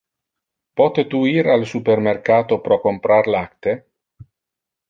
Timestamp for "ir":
1.33-1.49